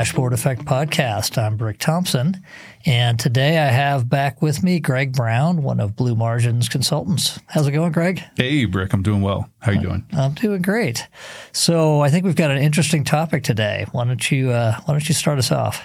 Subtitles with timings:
[0.00, 1.36] Dashboard Effect podcast.
[1.36, 2.42] I'm Brick Thompson,
[2.86, 7.38] and today I have back with me Greg Brown, one of Blue Margins consultants.
[7.48, 8.22] How's it going, Greg?
[8.34, 8.94] Hey, Brick.
[8.94, 9.50] I'm doing well.
[9.58, 10.06] How are you doing?
[10.14, 11.06] I'm doing great.
[11.52, 13.84] So I think we've got an interesting topic today.
[13.92, 15.82] Why don't you uh, Why don't you start us off?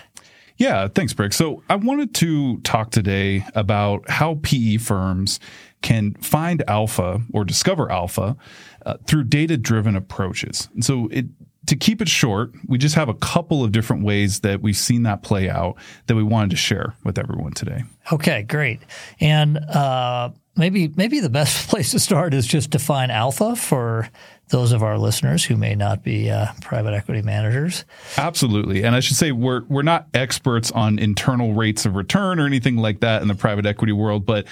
[0.56, 1.34] Yeah, thanks, Brick.
[1.34, 5.42] So I wanted to talk today about how PE firms
[5.82, 8.38] can find alpha or discover alpha
[8.86, 10.70] uh, through data driven approaches.
[10.74, 11.26] And so it
[11.68, 15.04] to keep it short, we just have a couple of different ways that we've seen
[15.04, 15.76] that play out
[16.08, 17.84] that we wanted to share with everyone today.
[18.12, 18.82] Okay, great.
[19.20, 24.10] And uh, maybe maybe the best place to start is just define alpha for
[24.50, 27.84] those of our listeners who may not be uh, private equity managers.
[28.18, 32.46] Absolutely, and I should say we're we're not experts on internal rates of return or
[32.46, 34.46] anything like that in the private equity world, but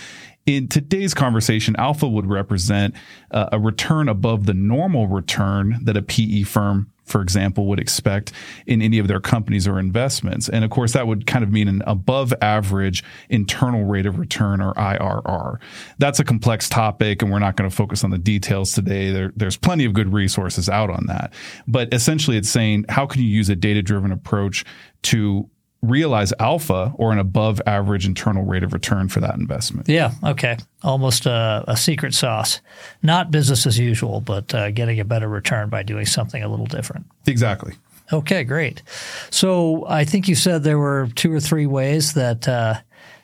[0.45, 2.95] in today's conversation, alpha would represent
[3.31, 8.31] uh, a return above the normal return that a PE firm for example, would expect
[8.65, 10.49] in any of their companies or investments.
[10.49, 14.61] And of course, that would kind of mean an above average internal rate of return
[14.61, 15.57] or IRR.
[15.97, 19.11] That's a complex topic, and we're not going to focus on the details today.
[19.11, 21.33] There, there's plenty of good resources out on that.
[21.67, 24.65] But essentially, it's saying how can you use a data driven approach
[25.03, 25.49] to
[25.83, 29.87] realize alpha or an above average internal rate of return for that investment.
[29.89, 30.13] Yeah.
[30.23, 30.57] Okay.
[30.81, 32.61] Almost a, a secret sauce.
[33.03, 36.65] Not business as usual, but uh, getting a better return by doing something a little
[36.65, 37.05] different.
[37.27, 37.73] Exactly.
[38.11, 38.43] Okay.
[38.43, 38.81] Great.
[39.29, 42.47] So I think you said there were two or three ways that.
[42.47, 42.75] Uh,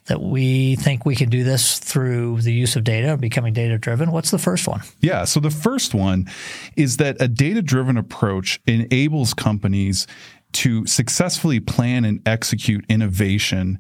[0.06, 4.12] that we think we can do this through the use of data, becoming data driven.
[4.12, 4.82] What's the first one?
[5.02, 5.24] Yeah.
[5.26, 6.28] So the first one
[6.76, 10.08] is that a data driven approach enables companies
[10.54, 13.80] to successfully plan and execute innovation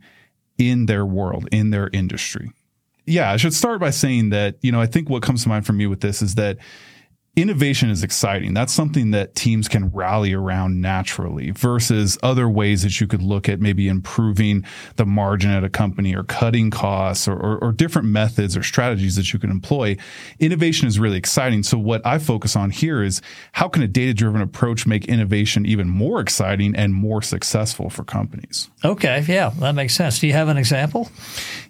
[0.58, 2.52] in their world, in their industry.
[3.06, 5.66] Yeah, I should start by saying that, you know, I think what comes to mind
[5.66, 6.58] for me with this is that
[7.42, 8.54] innovation is exciting.
[8.54, 13.48] That's something that teams can rally around naturally versus other ways that you could look
[13.48, 14.66] at maybe improving
[14.96, 19.16] the margin at a company or cutting costs or, or, or, different methods or strategies
[19.16, 19.96] that you can employ.
[20.40, 21.64] Innovation is really exciting.
[21.64, 23.22] So what I focus on here is
[23.54, 28.04] how can a data driven approach make innovation even more exciting and more successful for
[28.04, 28.70] companies?
[28.84, 29.24] Okay.
[29.28, 30.20] Yeah, that makes sense.
[30.20, 31.10] Do you have an example?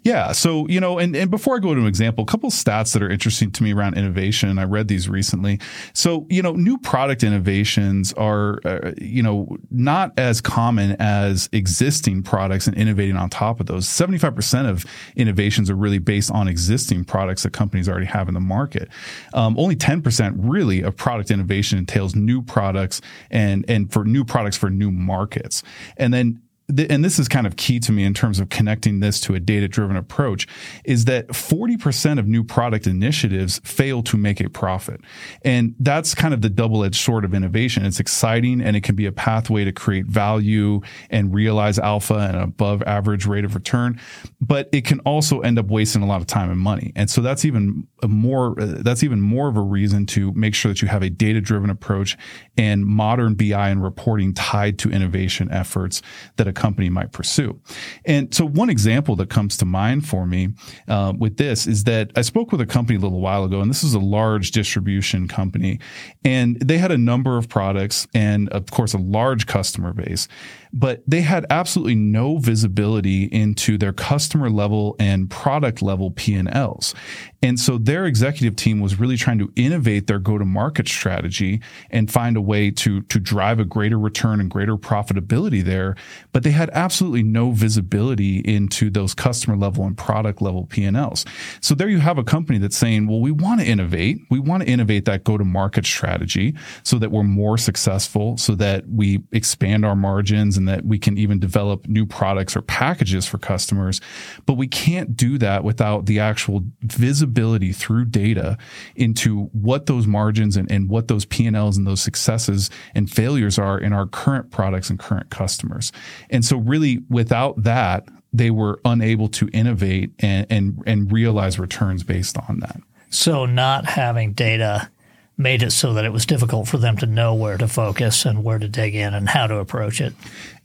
[0.04, 0.32] Yeah.
[0.32, 3.04] So, you know, and, and before I go to an example, a couple stats that
[3.04, 4.58] are interesting to me around innovation.
[4.58, 5.59] I read these recently.
[5.94, 12.24] So, you know, new product innovations are, uh, you know, not as common as existing
[12.24, 13.88] products and innovating on top of those.
[13.88, 18.40] 75% of innovations are really based on existing products that companies already have in the
[18.40, 18.90] market.
[19.34, 24.58] Um, only 10% really of product innovation entails new products and, and for new products
[24.58, 25.64] for new markets.
[25.98, 29.20] And then and this is kind of key to me in terms of connecting this
[29.22, 30.48] to a data driven approach,
[30.86, 35.02] is that 40% of new product initiatives fail to make a profit.
[35.44, 37.86] And that's kind of the double edged sword of innovation.
[37.86, 42.38] It's exciting and it can be a pathway to create value and realize alpha and
[42.38, 44.00] above average rate of return,
[44.40, 46.92] but it can also end up wasting a lot of time and money.
[46.96, 50.72] And so that's even more, uh, that's even more of a reason to make sure
[50.72, 52.18] that you have a data driven approach
[52.58, 56.02] and modern BI and reporting tied to innovation efforts
[56.36, 57.60] that company might pursue.
[58.06, 60.50] And so, one example that comes to mind for me
[60.88, 63.70] uh, with this is that I spoke with a company a little while ago, and
[63.70, 65.80] this is a large distribution company,
[66.24, 70.28] and they had a number of products and, of course, a large customer base
[70.72, 76.94] but they had absolutely no visibility into their customer level and product level P&Ls.
[77.42, 81.62] And so their executive team was really trying to innovate their go to market strategy
[81.90, 85.96] and find a way to, to drive a greater return and greater profitability there.
[86.34, 91.26] But they had absolutely no visibility into those customer level and product level P&Ls.
[91.62, 94.20] So there you have a company that's saying, well, we want to innovate.
[94.30, 98.54] We want to innovate that go to market strategy so that we're more successful, so
[98.56, 103.26] that we expand our margins and that we can even develop new products or packages
[103.26, 104.00] for customers.
[104.46, 108.58] But we can't do that without the actual visibility through data
[108.96, 113.80] into what those margins and, and what those P&Ls and those successes and failures are
[113.80, 115.92] in our current products and current customers.
[116.30, 122.04] And so really without that, they were unable to innovate and, and, and realize returns
[122.04, 122.80] based on that.
[123.10, 124.92] So not having data
[125.40, 128.44] made it so that it was difficult for them to know where to focus and
[128.44, 130.14] where to dig in and how to approach it.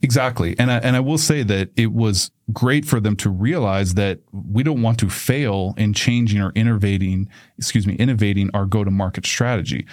[0.01, 0.53] Exactly.
[0.59, 4.19] And I, and I will say that it was great for them to realize that
[4.31, 8.91] we don't want to fail in changing or innovating, excuse me, innovating our go to
[8.91, 9.87] market strategy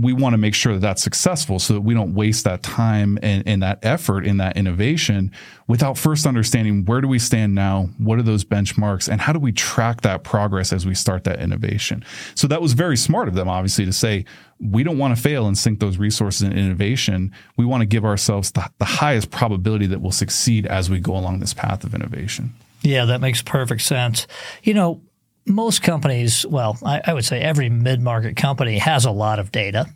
[0.00, 3.18] we want to make sure that that's successful so that we don't waste that time
[3.22, 5.32] and, and that effort in that innovation
[5.66, 7.88] without first understanding where do we stand now?
[7.98, 9.08] What are those benchmarks?
[9.08, 12.04] And how do we track that progress as we start that innovation?
[12.34, 14.24] So that was very smart of them, obviously, to say,
[14.60, 17.32] we don't want to fail and sink those resources in innovation.
[17.56, 21.16] We want to give ourselves the, the highest probability that we'll succeed as we go
[21.16, 22.54] along this path of innovation.
[22.82, 24.26] Yeah, that makes perfect sense.
[24.62, 25.02] You know,
[25.50, 29.52] most companies, well, I, I would say every mid market company has a lot of
[29.52, 29.86] data.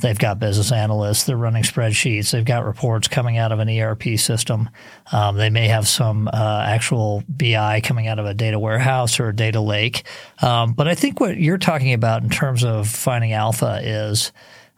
[0.00, 4.16] They've got business analysts, they're running spreadsheets, they've got reports coming out of an ERP
[4.16, 4.70] system.
[5.10, 9.30] Um, they may have some uh, actual BI coming out of a data warehouse or
[9.30, 10.04] a data lake.
[10.40, 14.32] Um, but I think what you're talking about in terms of finding alpha is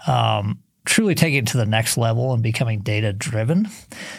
[0.07, 3.69] um, truly taking it to the next level and becoming data driven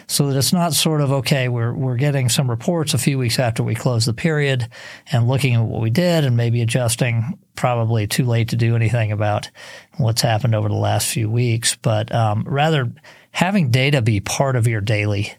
[0.08, 3.40] so that it's not sort of okay we're we're getting some reports a few weeks
[3.40, 4.68] after we close the period
[5.12, 9.12] and looking at what we did and maybe adjusting probably too late to do anything
[9.12, 9.50] about
[9.98, 12.92] what's happened over the last few weeks but um, rather
[13.31, 15.34] having data be part of your daily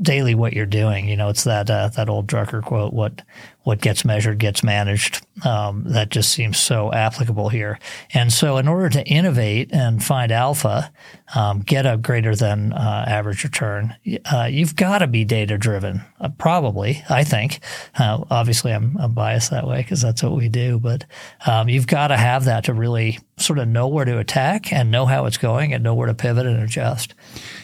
[0.00, 1.08] daily what you're doing.
[1.08, 3.22] You know, it's that uh, that old Drucker quote: "What
[3.66, 7.78] what gets measured gets managed." Um, that just seems so applicable here.
[8.14, 10.92] And so, in order to innovate and find alpha,
[11.34, 13.96] um, get a greater than uh, average return,
[14.32, 16.02] uh, you've got to be data driven.
[16.20, 17.60] Uh, probably, I think.
[17.98, 20.78] Uh, obviously, I'm, I'm, biased that way because that's what we do.
[20.78, 21.04] But
[21.46, 24.90] um, you've got to have that to really sort of know where to attack and
[24.90, 27.14] know how it's going and know where to pivot and adjust.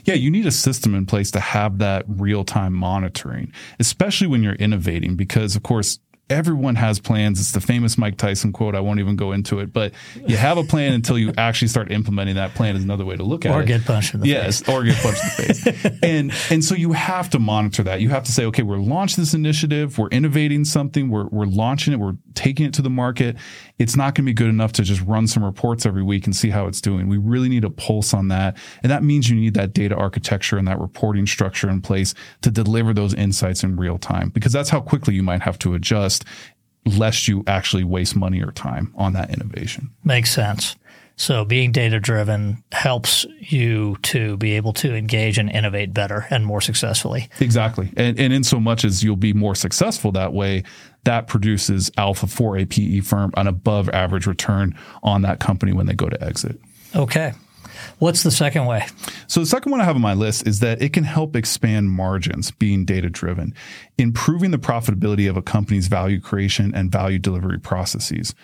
[0.05, 4.43] Yeah, you need a system in place to have that real time monitoring, especially when
[4.43, 5.92] you're innovating, because of course,
[6.31, 7.41] everyone has plans.
[7.41, 8.75] It's the famous Mike Tyson quote.
[8.75, 9.93] I won't even go into it, but
[10.27, 13.23] you have a plan until you actually start implementing that plan is another way to
[13.23, 13.65] look at or it.
[13.65, 14.69] Or get punched in the yes, face.
[14.69, 15.99] or get punched in the face.
[16.03, 18.01] and and so you have to monitor that.
[18.01, 21.93] You have to say, okay, we're launching this initiative, we're innovating something, we're we're launching
[21.93, 23.37] it, we're taking it to the market.
[23.79, 26.35] It's not going to be good enough to just run some reports every week and
[26.35, 27.09] see how it's doing.
[27.09, 28.57] We really need a pulse on that.
[28.83, 32.51] And that means you need that data architecture and that reporting structure in place to
[32.51, 36.12] deliver those insights in real time because that's how quickly you might have to adjust
[36.85, 39.91] lest you actually waste money or time on that innovation.
[40.05, 40.77] Makes sense.
[41.17, 46.45] So being data driven helps you to be able to engage and innovate better and
[46.45, 47.29] more successfully.
[47.39, 47.93] Exactly.
[47.97, 50.65] And, and in so much as you'll be more successful that way,
[51.05, 55.87] that produces alpha for a PE firm, an above average return on that company when
[55.87, 56.59] they go to exit.
[56.97, 57.33] Okay.
[57.99, 58.87] What's the second way?
[59.33, 61.91] So the second one I have on my list is that it can help expand
[61.91, 63.55] margins being data driven,
[63.97, 68.35] improving the profitability of a company's value creation and value delivery processes.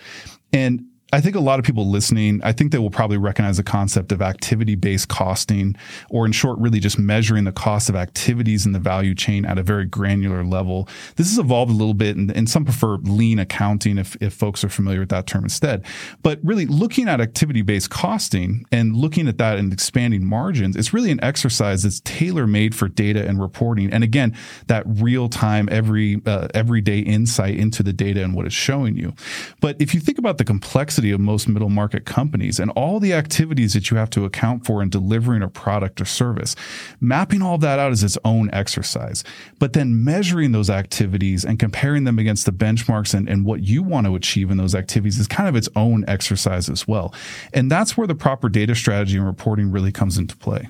[0.50, 3.62] And I think a lot of people listening, I think they will probably recognize the
[3.62, 5.74] concept of activity based costing,
[6.10, 9.56] or in short, really just measuring the cost of activities in the value chain at
[9.56, 10.86] a very granular level.
[11.16, 14.62] This has evolved a little bit, and, and some prefer lean accounting if, if folks
[14.62, 15.86] are familiar with that term instead.
[16.22, 20.92] But really looking at activity based costing and looking at that and expanding margins, it's
[20.92, 23.90] really an exercise that's tailor made for data and reporting.
[23.94, 28.54] And again, that real time, every, uh, everyday insight into the data and what it's
[28.54, 29.14] showing you.
[29.62, 32.98] But if you think about the complexity complexity of most middle market companies and all
[32.98, 36.56] the activities that you have to account for in delivering a product or service.
[37.00, 39.22] Mapping all that out is its own exercise,
[39.60, 43.82] but then measuring those activities and comparing them against the benchmarks and, and what you
[43.82, 47.14] want to achieve in those activities is kind of its own exercise as well.
[47.54, 50.68] And that's where the proper data strategy and reporting really comes into play.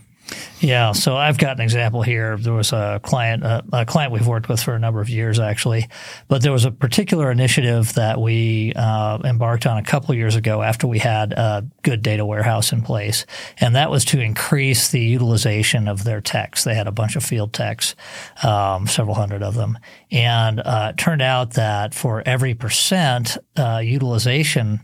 [0.61, 2.37] Yeah, so I've got an example here.
[2.37, 5.39] There was a client, a, a, client we've worked with for a number of years,
[5.39, 5.89] actually,
[6.27, 10.61] but there was a particular initiative that we uh, embarked on a couple years ago
[10.61, 13.25] after we had a good data warehouse in place,
[13.59, 16.65] and that was to increase the utilization of their techs.
[16.65, 17.95] They had a bunch of field techs,
[18.43, 19.79] um, several hundred of them,
[20.11, 24.81] and uh, it turned out that for every percent uh, utilization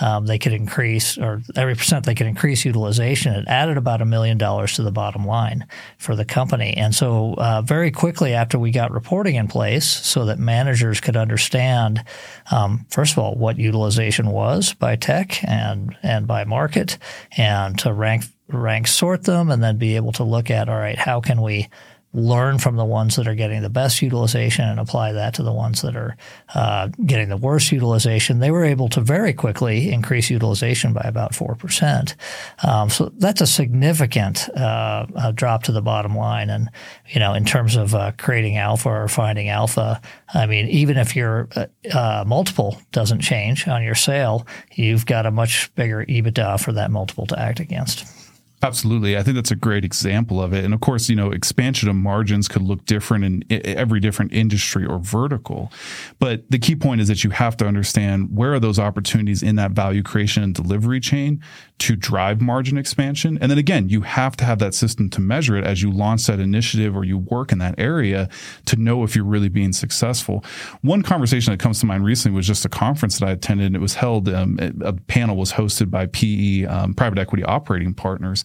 [0.00, 3.34] um, they could increase, or every percent they could increase utilization.
[3.34, 5.66] It added about a million dollars to the bottom line
[5.98, 6.74] for the company.
[6.76, 11.16] And so, uh, very quickly after we got reporting in place, so that managers could
[11.16, 12.04] understand,
[12.50, 16.98] um, first of all, what utilization was by tech and and by market,
[17.36, 20.98] and to rank rank sort them, and then be able to look at, all right,
[20.98, 21.68] how can we
[22.16, 25.52] learn from the ones that are getting the best utilization and apply that to the
[25.52, 26.16] ones that are
[26.54, 31.32] uh, getting the worst utilization, they were able to very quickly increase utilization by about
[31.32, 32.14] 4%.
[32.66, 36.48] Um, so that's a significant uh, drop to the bottom line.
[36.48, 36.70] And,
[37.08, 40.00] you know, in terms of uh, creating alpha or finding alpha,
[40.32, 45.26] I mean, even if your uh, uh, multiple doesn't change on your sale, you've got
[45.26, 48.15] a much bigger EBITDA for that multiple to act against.
[48.66, 49.16] Absolutely.
[49.16, 50.64] I think that's a great example of it.
[50.64, 54.84] And of course, you know, expansion of margins could look different in every different industry
[54.84, 55.70] or vertical.
[56.18, 59.54] But the key point is that you have to understand where are those opportunities in
[59.54, 61.40] that value creation and delivery chain
[61.78, 63.38] to drive margin expansion.
[63.40, 66.26] And then again, you have to have that system to measure it as you launch
[66.26, 68.28] that initiative or you work in that area
[68.64, 70.44] to know if you're really being successful.
[70.82, 73.76] One conversation that comes to mind recently was just a conference that I attended and
[73.76, 78.42] it was held, um, a panel was hosted by PE, um, private equity operating partners.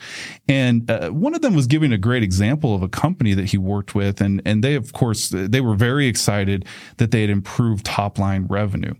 [0.47, 3.57] And uh, one of them was giving a great example of a company that he
[3.57, 4.21] worked with.
[4.21, 6.65] And, and they, of course, they were very excited
[6.97, 8.93] that they had improved top line revenue.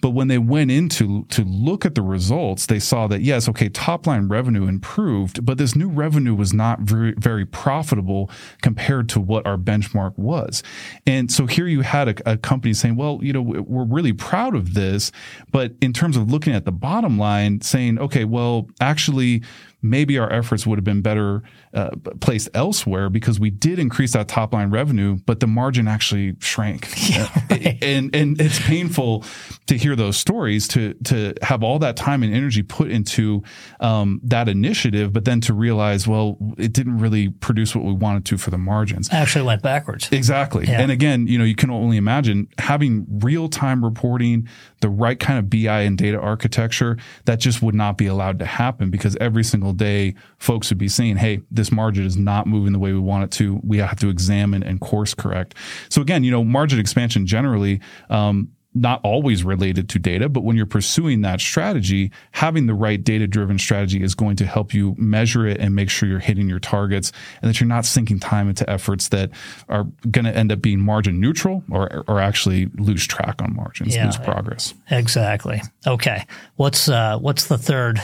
[0.00, 3.68] But when they went into to look at the results, they saw that, yes, okay,
[3.68, 8.30] top line revenue improved, but this new revenue was not very, very profitable
[8.62, 10.62] compared to what our benchmark was.
[11.06, 14.54] And so here you had a, a company saying, well, you know, we're really proud
[14.54, 15.12] of this.
[15.50, 19.42] But in terms of looking at the bottom line, saying, okay, well, actually,
[19.82, 21.42] maybe our efforts would have been better
[21.74, 26.36] uh, placed elsewhere because we did increase that top line revenue, but the margin actually
[26.40, 26.88] shrank.
[27.12, 27.78] Yeah, right.
[27.82, 29.24] and and it's painful
[29.66, 33.42] to hear those stories to to have all that time and energy put into
[33.80, 38.24] um, that initiative, but then to realize, well, it didn't really produce what we wanted
[38.26, 39.12] to for the margins.
[39.12, 40.08] Actually, went backwards.
[40.12, 40.66] Exactly.
[40.66, 40.80] Yeah.
[40.80, 44.48] And again, you know, you can only imagine having real time reporting,
[44.80, 48.46] the right kind of BI and data architecture that just would not be allowed to
[48.46, 52.72] happen because every single day folks would be saying, hey, this margin is not moving
[52.72, 53.60] the way we want it to.
[53.64, 55.54] We have to examine and course correct.
[55.88, 60.56] So again, you know, margin expansion generally, um, not always related to data, but when
[60.56, 64.94] you're pursuing that strategy, having the right data driven strategy is going to help you
[64.96, 67.12] measure it and make sure you're hitting your targets
[67.42, 69.30] and that you're not sinking time into efforts that
[69.68, 73.94] are going to end up being margin neutral or, or actually lose track on margins,
[73.94, 74.72] yeah, lose progress.
[74.90, 75.60] Exactly.
[75.86, 76.24] Okay.
[76.56, 78.00] What's, uh, what's the third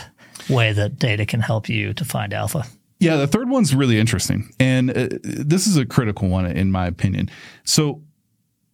[0.49, 2.65] way that data can help you to find alpha?
[3.01, 4.53] Yeah, the third one's really interesting.
[4.59, 7.31] And uh, this is a critical one, in my opinion.
[7.65, 8.03] So,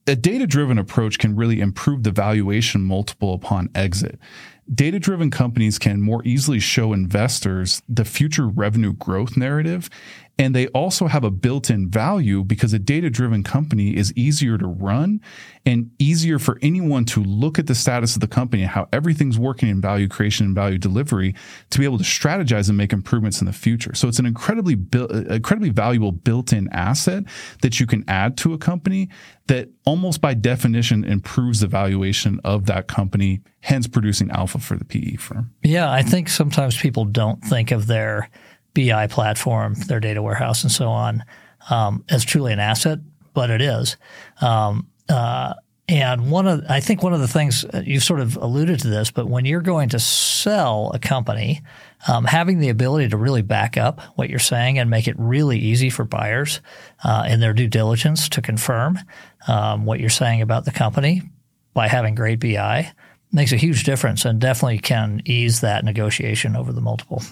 [0.06, 4.18] a data driven approach can really improve the valuation multiple upon exit.
[4.73, 9.90] Data driven companies can more easily show investors the future revenue growth narrative
[10.38, 14.59] and they also have a built in value because a data driven company is easier
[14.59, 15.21] to run
[15.64, 19.38] and easier for anyone to look at the status of the company and how everything's
[19.38, 21.35] working in value creation and value delivery
[21.71, 23.94] to be able to strategize and make improvements in the future.
[23.94, 27.25] So it's an incredibly, incredibly valuable built in asset
[27.62, 29.11] that you can add to a company
[29.47, 34.84] that almost by definition improves the valuation of that company, hence producing alpha for the
[34.84, 35.52] PE firm.
[35.62, 38.28] Yeah, I think sometimes people don't think of their
[38.75, 41.25] BI platform, their data warehouse, and so on,
[41.70, 42.99] um, as truly an asset,
[43.32, 43.96] but it is.
[44.40, 45.54] Um, uh,
[45.87, 48.88] and one of, I think one of the things uh, you sort of alluded to
[48.88, 51.62] this, but when you're going to sell a company,
[52.08, 55.58] um, having the ability to really back up what you're saying and make it really
[55.58, 56.61] easy for buyers
[57.04, 58.99] uh, in their due diligence to confirm
[59.46, 61.23] um, what you're saying about the company
[61.75, 62.90] by having great BI
[63.34, 67.22] makes a huge difference and definitely can ease that negotiation over the multiple.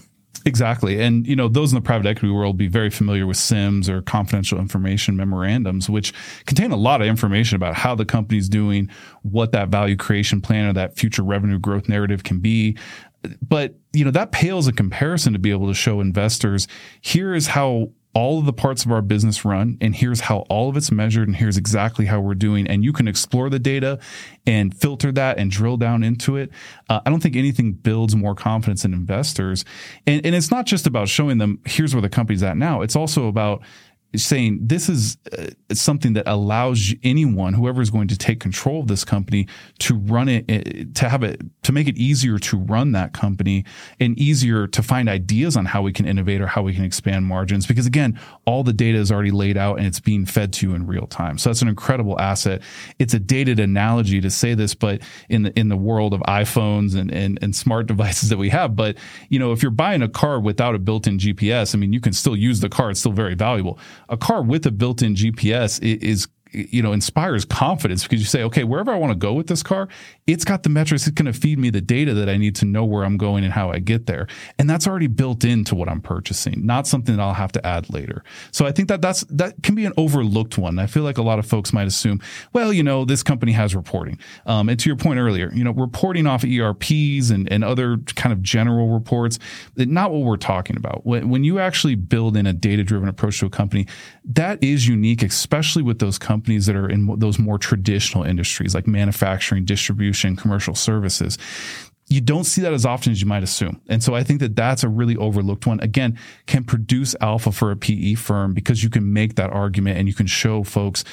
[0.44, 1.00] Exactly.
[1.00, 4.02] And, you know, those in the private equity world be very familiar with CIMs or
[4.02, 6.12] confidential information memorandums, which
[6.46, 8.90] contain a lot of information about how the company's doing,
[9.22, 12.76] what that value creation plan or that future revenue growth narrative can be.
[13.40, 16.66] But, you know, that pales in comparison to be able to show investors
[17.02, 20.68] here is how all of the parts of our business run and here's how all
[20.68, 23.98] of it's measured and here's exactly how we're doing and you can explore the data
[24.46, 26.50] and filter that and drill down into it.
[26.88, 29.64] Uh, i don't think anything builds more confidence in investors.
[30.06, 32.82] And, and it's not just about showing them here's where the company's at now.
[32.82, 33.62] It's also about
[34.16, 38.88] saying this is uh, something that allows anyone, whoever is going to take control of
[38.88, 39.46] this company,
[39.78, 43.64] to run it, uh, to have it, to make it easier to run that company
[44.00, 47.24] and easier to find ideas on how we can innovate or how we can expand
[47.24, 47.66] margins.
[47.66, 50.74] Because again, all the data is already laid out and it's being fed to you
[50.74, 51.38] in real time.
[51.38, 52.62] So that's an incredible asset.
[52.98, 56.94] It's a dated analogy to say this, but in the in the world of iPhones
[56.94, 58.96] and and, and smart devices that we have, but
[59.28, 62.12] you know, if you're buying a car without a built-in GPS, I mean, you can
[62.12, 63.78] still use the car; it's still very valuable
[64.12, 68.64] a car with a built-in GPS is you know inspires confidence because you say okay
[68.64, 69.88] wherever i want to go with this car
[70.26, 72.64] it's got the metrics it's going to feed me the data that i need to
[72.64, 74.26] know where i'm going and how i get there.
[74.58, 77.92] And that's already built into what i'm purchasing not something that i'll have to add
[77.92, 78.22] later.
[78.50, 80.78] So i think that that's that can be an overlooked one.
[80.78, 82.20] I feel like a lot of folks might assume
[82.52, 84.18] well you know this company has reporting.
[84.46, 88.32] Um, and to your point earlier you know reporting off erps and, and other kind
[88.32, 89.38] of general reports
[89.76, 91.04] not what we're talking about.
[91.06, 93.86] When, when you actually build in a data driven approach to a company
[94.24, 98.74] that is unique especially with those companies companies that are in those more traditional industries
[98.74, 101.38] like manufacturing, distribution, commercial services
[102.08, 103.80] you don't see that as often as you might assume.
[103.88, 105.80] And so I think that that's a really overlooked one.
[105.80, 110.06] Again, can produce alpha for a PE firm because you can make that argument and
[110.08, 111.04] you can show folks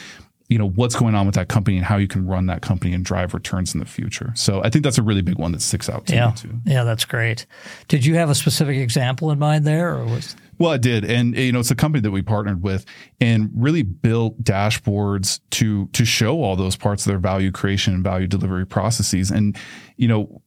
[0.49, 2.93] you know what's going on with that company and how you can run that company
[2.93, 4.33] and drive returns in the future.
[4.35, 6.27] So I think that's a really big one that sticks out to yeah.
[6.27, 6.59] me too.
[6.65, 7.45] Yeah, that's great.
[7.87, 10.35] Did you have a specific example in mind there, or was?
[10.57, 12.85] Well, I did, and you know, it's a company that we partnered with
[13.21, 18.03] and really built dashboards to to show all those parts of their value creation and
[18.03, 19.29] value delivery processes.
[19.29, 19.55] And
[19.97, 20.41] you know,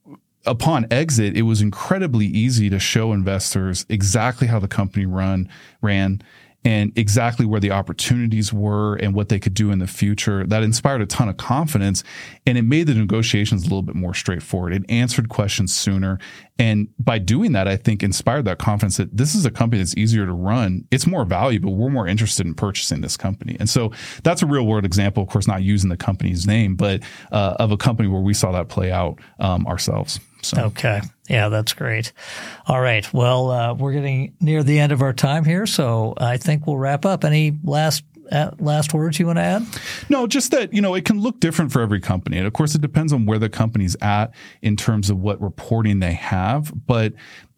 [0.46, 5.48] upon exit, it was incredibly easy to show investors exactly how the company run
[5.80, 6.22] ran
[6.64, 10.46] and exactly where the opportunities were and what they could do in the future.
[10.46, 12.04] That inspired a ton of confidence
[12.46, 14.72] and it made the negotiations a little bit more straightforward.
[14.72, 16.18] It answered questions sooner.
[16.62, 19.96] And by doing that, I think inspired that confidence that this is a company that's
[19.96, 20.86] easier to run.
[20.92, 21.74] It's more valuable.
[21.74, 23.56] We're more interested in purchasing this company.
[23.58, 23.90] And so
[24.22, 27.00] that's a real world example, of course, not using the company's name, but
[27.32, 30.20] uh, of a company where we saw that play out um, ourselves.
[30.42, 30.62] So.
[30.66, 31.00] Okay.
[31.28, 32.12] Yeah, that's great.
[32.68, 33.12] All right.
[33.12, 36.78] Well, uh, we're getting near the end of our time here, so I think we'll
[36.78, 37.24] wrap up.
[37.24, 39.66] Any last Uh, last words you want to add?
[40.08, 42.38] No, just that, you know, it can look different for every company.
[42.38, 46.00] And of course, it depends on where the company's at in terms of what reporting
[46.00, 46.72] they have.
[46.86, 47.12] But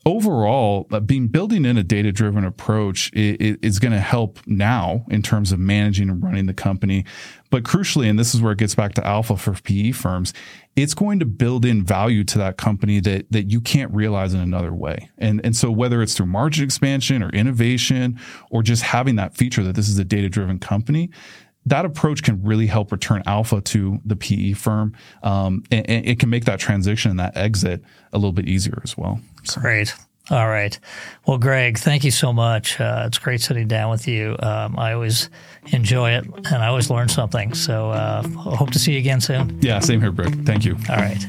[0.06, 5.22] overall, uh, being building in a data driven approach is going to help now in
[5.22, 7.04] terms of managing and running the company.
[7.50, 10.32] But crucially, and this is where it gets back to alpha for PE firms,
[10.76, 14.40] it's going to build in value to that company that that you can't realize in
[14.40, 15.08] another way.
[15.18, 18.18] And and so whether it's through margin expansion or innovation
[18.50, 21.10] or just having that feature that this is a data driven company,
[21.66, 24.94] that approach can really help return alpha to the PE firm.
[25.22, 28.80] Um, and, and, it can make that transition and that exit a little bit easier
[28.84, 29.20] as well.
[29.44, 29.60] So.
[29.60, 29.94] Great.
[30.30, 30.78] All right.
[31.26, 32.80] Well, Greg, thank you so much.
[32.80, 34.36] Uh, it's great sitting down with you.
[34.38, 35.28] Um, I always
[35.66, 37.52] enjoy it and I always learn something.
[37.52, 39.58] So uh, hope to see you again soon.
[39.60, 40.34] Yeah, same here, Brick.
[40.46, 40.76] Thank you.
[40.88, 41.26] All right.